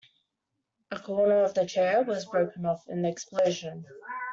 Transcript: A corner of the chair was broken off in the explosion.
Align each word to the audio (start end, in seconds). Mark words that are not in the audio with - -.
A 0.89 0.99
corner 0.99 1.43
of 1.43 1.53
the 1.53 1.63
chair 1.67 2.01
was 2.01 2.25
broken 2.25 2.65
off 2.65 2.85
in 2.87 3.03
the 3.03 3.09
explosion. 3.09 3.85